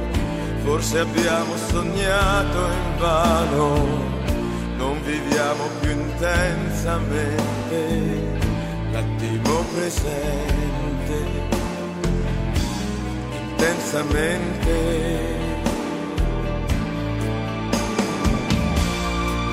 Forse 0.64 1.00
abbiamo 1.00 1.56
sognato 1.58 2.58
in 2.58 2.98
vano, 2.98 3.74
non 4.78 5.02
viviamo 5.04 5.68
più 5.82 5.92
intensamente. 5.92 8.40
L'attimo 8.92 9.66
presente, 9.76 11.26
intensamente. 13.50 15.42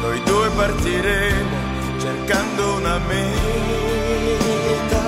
Noi 0.03 0.23
due 0.23 0.49
partiremo 0.57 1.57
cercando 1.99 2.75
una 2.75 2.99
meta. 2.99 5.03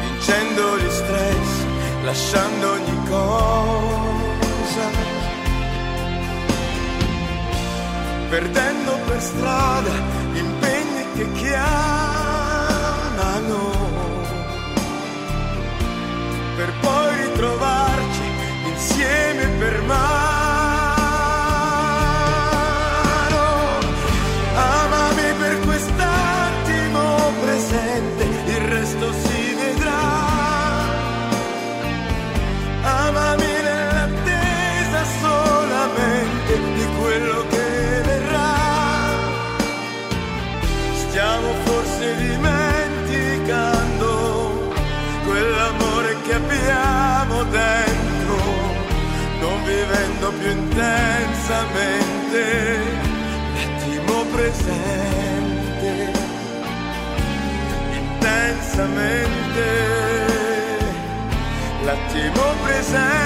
Vincendo 0.00 0.78
gli 0.78 0.90
stress, 0.90 1.43
lasciando 2.04 2.72
ogni 2.72 3.08
cosa, 3.08 4.88
perdendo 8.28 8.98
per 9.06 9.20
strada 9.20 9.90
gli 10.32 10.38
impegni 10.38 11.06
che 11.14 11.32
chiamano, 11.32 11.62
per 16.56 16.72
poi 16.80 17.16
ritrovarci 17.22 18.22
insieme 18.66 19.46
per 19.58 19.82
mano. 19.82 20.23
Intensamente 51.44 52.78
l'attimo 53.54 54.24
presente, 54.32 56.12
intensamente 57.92 59.68
l'attimo 61.84 62.44
presente, 62.64 63.23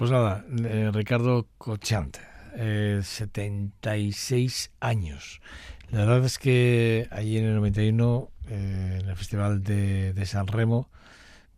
Pues 0.00 0.10
nada, 0.10 0.46
eh, 0.64 0.90
Ricardo 0.94 1.46
Cochante, 1.58 2.20
eh, 2.54 3.02
76 3.04 4.70
años. 4.80 5.42
La 5.90 6.06
verdad 6.06 6.24
es 6.24 6.38
que 6.38 7.06
allí 7.10 7.36
en 7.36 7.44
el 7.44 7.54
91, 7.56 8.30
eh, 8.48 9.00
en 9.02 9.08
el 9.10 9.14
Festival 9.14 9.62
de, 9.62 10.24
San 10.24 10.46
Remo, 10.46 10.88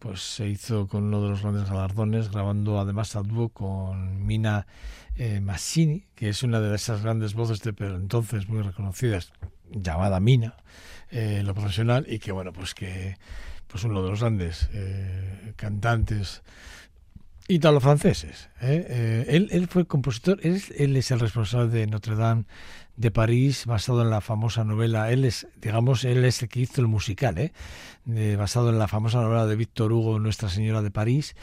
pues 0.01 0.22
se 0.22 0.49
hizo 0.49 0.88
con 0.88 1.05
uno 1.05 1.22
de 1.22 1.28
los 1.28 1.43
grandes 1.43 1.70
galardones, 1.70 2.32
grabando 2.32 2.80
además 2.80 3.14
a 3.14 3.22
dúo 3.22 3.51
con 3.51 4.26
Mina 4.26 4.66
eh, 5.14 5.38
Massini, 5.40 6.07
que 6.16 6.28
es 6.28 6.43
una 6.43 6.59
de 6.59 6.74
esas 6.74 7.05
grandes 7.05 7.34
voces 7.34 7.61
de 7.61 7.72
pero 7.72 7.95
entonces 7.95 8.49
muy 8.49 8.62
reconocidas, 8.62 9.32
llamada 9.70 10.18
Mina, 10.18 10.57
eh, 11.12 11.43
lo 11.45 11.55
profesional, 11.55 12.07
y 12.09 12.18
que 12.18 12.32
bueno, 12.32 12.53
pues 12.53 12.74
que 12.74 13.18
pues 13.68 13.84
uno 13.84 14.03
de 14.03 14.11
los 14.11 14.18
grandes 14.18 14.68
cantantes 15.55 16.43
italo-franceses. 17.49 18.49
¿eh? 18.61 18.86
Eh, 18.88 19.24
él, 19.28 19.49
él 19.53 19.68
fue 19.68 19.86
compositor, 19.86 20.38
él, 20.43 20.62
él 20.76 20.97
es 20.97 21.11
el 21.11 21.20
responsable 21.20 21.68
de 21.68 21.86
Notre 21.86 22.16
Dame 22.16 22.45
de 22.97 23.11
París, 23.11 23.64
basado 23.66 24.03
en 24.03 24.11
la 24.11 24.20
famosa 24.20 24.64
novela, 24.64 25.11
él 25.11 25.24
es, 25.24 25.47
digamos, 25.61 26.05
él 26.05 26.24
es 26.24 26.43
el 26.43 26.49
que 26.49 26.61
hizo 26.61 26.80
el 26.80 26.88
musical, 26.88 27.38
¿eh? 27.38 27.53
Basado 28.36 28.68
en 28.68 28.78
la 28.78 28.86
famosa 28.86 29.20
novela 29.22 29.47
de 29.47 29.57
Víctor 29.57 29.93
Hugo, 29.93 30.18
Nuestra 30.18 30.51
Señora 30.51 30.82
de 30.82 30.90
París, 30.90 31.34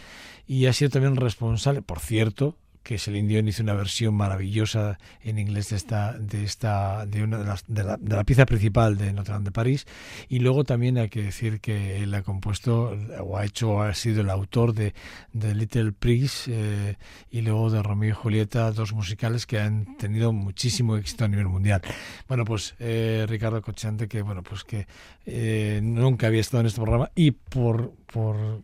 y 0.45 0.67
ha 0.67 0.73
sido 0.73 0.91
también 0.91 1.15
responsable, 1.15 1.81
por 1.81 1.99
cierto, 1.99 2.55
que 2.89 2.97
Celine 2.97 3.27
Dion 3.27 3.47
hizo 3.47 3.61
una 3.61 3.75
versión 3.75 4.15
maravillosa 4.15 4.97
en 5.21 5.37
inglés 5.37 5.69
de 5.69 5.75
esta 5.75 6.17
de 6.17 6.43
esta 6.43 7.05
de 7.05 7.21
una 7.21 7.37
de, 7.37 7.45
las, 7.45 7.63
de, 7.67 7.83
la, 7.83 7.97
de 7.97 8.15
la 8.15 8.23
pieza 8.23 8.47
principal 8.47 8.97
de 8.97 9.13
Notre 9.13 9.33
Dame 9.33 9.45
de 9.45 9.51
París. 9.51 9.85
Y 10.27 10.39
luego 10.39 10.63
también 10.63 10.97
hay 10.97 11.07
que 11.07 11.21
decir 11.21 11.59
que 11.61 12.01
él 12.01 12.11
ha 12.15 12.23
compuesto 12.23 12.97
o 13.19 13.37
ha 13.37 13.45
hecho 13.45 13.83
ha 13.83 13.93
sido 13.93 14.21
el 14.21 14.31
autor 14.31 14.73
de, 14.73 14.95
de 15.33 15.53
Little 15.53 15.91
Prince 15.91 16.49
eh, 16.51 16.95
y 17.29 17.41
luego 17.41 17.69
de 17.69 17.83
Romeo 17.83 18.09
y 18.09 18.13
Julieta 18.13 18.71
dos 18.71 18.91
musicales 18.93 19.45
que 19.45 19.59
han 19.59 19.95
tenido 19.97 20.33
muchísimo 20.33 20.97
éxito 20.97 21.25
a 21.25 21.27
nivel 21.27 21.47
mundial. 21.47 21.83
Bueno 22.27 22.43
pues 22.43 22.73
eh, 22.79 23.27
Ricardo 23.29 23.61
Cochante 23.61 24.07
que 24.07 24.23
bueno 24.23 24.41
pues 24.41 24.63
que 24.63 24.87
eh, 25.27 25.79
nunca 25.83 26.25
había 26.25 26.41
estado 26.41 26.61
en 26.61 26.67
este 26.67 26.81
programa 26.81 27.11
y 27.13 27.29
por 27.29 27.91
por 28.11 28.63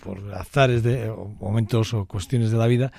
por 0.00 0.34
azares 0.34 0.82
de 0.82 1.08
o 1.08 1.24
momentos 1.40 1.94
o 1.94 2.04
cuestiones 2.04 2.50
de 2.50 2.58
la 2.58 2.66
vida 2.66 2.92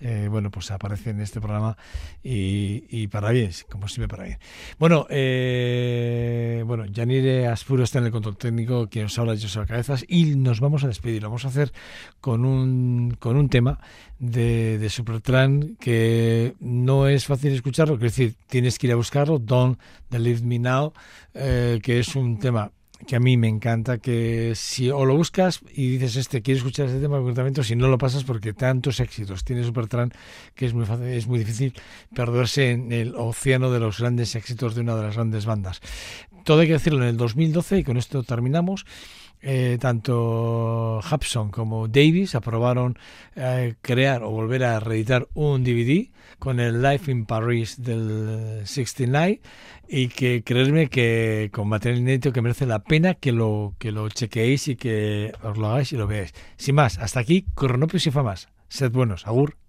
eh, 0.00 0.28
bueno, 0.30 0.50
pues 0.50 0.70
aparece 0.70 1.10
en 1.10 1.20
este 1.20 1.40
programa 1.40 1.76
y, 2.22 2.84
y 2.88 3.08
para 3.08 3.30
bien, 3.30 3.50
como 3.70 3.88
siempre 3.88 4.08
para 4.08 4.24
bien. 4.24 4.38
Bueno, 4.78 5.06
eh, 5.10 6.62
bueno, 6.66 6.86
Yanire 6.86 7.46
Aspuro 7.46 7.84
está 7.84 7.98
en 7.98 8.06
el 8.06 8.10
control 8.12 8.36
técnico, 8.36 8.88
quien 8.88 9.04
nos 9.04 9.18
habla 9.18 9.34
es 9.34 9.42
José 9.42 9.66
Cabezas 9.66 10.04
y 10.08 10.36
nos 10.36 10.60
vamos 10.60 10.84
a 10.84 10.88
despedir. 10.88 11.22
Lo 11.22 11.28
vamos 11.28 11.44
a 11.44 11.48
hacer 11.48 11.72
con 12.20 12.44
un, 12.44 13.16
con 13.18 13.36
un 13.36 13.48
tema 13.48 13.80
de, 14.18 14.78
de 14.78 14.90
Supertran 14.90 15.76
que 15.76 16.54
no 16.60 17.08
es 17.08 17.26
fácil 17.26 17.52
escucharlo, 17.52 17.94
es 17.94 18.00
decir, 18.00 18.34
tienes 18.46 18.78
que 18.78 18.88
ir 18.88 18.92
a 18.92 18.96
buscarlo, 18.96 19.38
Don't 19.38 19.78
Leave 20.10 20.42
Me 20.42 20.58
Now, 20.58 20.92
eh, 21.34 21.80
que 21.82 21.98
es 21.98 22.16
un 22.16 22.38
tema 22.38 22.72
que 23.06 23.16
a 23.16 23.20
mí 23.20 23.36
me 23.36 23.48
encanta, 23.48 23.98
que 23.98 24.52
si 24.54 24.90
o 24.90 25.04
lo 25.04 25.16
buscas 25.16 25.60
y 25.72 25.90
dices, 25.92 26.16
este, 26.16 26.42
quiero 26.42 26.58
escuchar 26.58 26.86
este 26.86 27.00
tema 27.00 27.18
o 27.18 27.62
si 27.62 27.76
no 27.76 27.88
lo 27.88 27.98
pasas 27.98 28.24
porque 28.24 28.52
tantos 28.52 29.00
éxitos 29.00 29.44
tiene 29.44 29.64
Supertramp 29.64 30.12
que 30.54 30.66
es 30.66 30.74
muy 30.74 30.84
fácil, 30.84 31.06
es 31.06 31.26
muy 31.26 31.38
difícil 31.38 31.74
perderse 32.14 32.72
en 32.72 32.92
el 32.92 33.14
océano 33.14 33.70
de 33.70 33.80
los 33.80 34.00
grandes 34.00 34.34
éxitos 34.34 34.74
de 34.74 34.80
una 34.80 34.96
de 34.96 35.02
las 35.02 35.14
grandes 35.14 35.46
bandas. 35.46 35.80
Todo 36.44 36.60
hay 36.60 36.66
que 36.66 36.74
decirlo 36.74 37.02
en 37.02 37.10
el 37.10 37.16
2012 37.16 37.78
y 37.78 37.84
con 37.84 37.96
esto 37.96 38.22
terminamos. 38.22 38.84
Eh, 39.40 39.78
tanto 39.80 40.98
Hudson 40.98 41.50
como 41.50 41.86
Davis 41.86 42.34
aprobaron 42.34 42.98
eh, 43.36 43.76
crear 43.82 44.24
o 44.24 44.30
volver 44.30 44.64
a 44.64 44.80
reeditar 44.80 45.28
un 45.34 45.62
DVD 45.62 46.10
con 46.40 46.58
el 46.58 46.82
Life 46.82 47.10
in 47.10 47.24
Paris 47.24 47.80
del 47.80 48.62
69 48.64 49.40
y 49.88 50.08
que 50.08 50.42
creerme 50.42 50.88
que 50.88 51.50
con 51.52 51.68
material 51.68 52.00
inédito 52.00 52.32
que 52.32 52.42
merece 52.42 52.66
la 52.66 52.82
pena 52.82 53.14
que 53.14 53.32
lo 53.32 53.74
que 53.78 53.92
lo 53.92 54.08
chequeéis 54.08 54.68
y 54.68 54.76
que 54.76 55.32
os 55.42 55.56
lo 55.56 55.68
hagáis 55.68 55.92
y 55.92 55.96
lo 55.96 56.06
veáis. 56.06 56.34
Sin 56.56 56.74
más, 56.74 56.98
hasta 56.98 57.20
aquí, 57.20 57.46
Cronopios 57.54 58.06
y 58.06 58.10
Famas. 58.10 58.48
Sed 58.68 58.90
buenos, 58.90 59.26
agur. 59.26 59.67